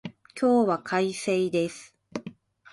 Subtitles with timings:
[0.35, 1.93] 今日は快晴です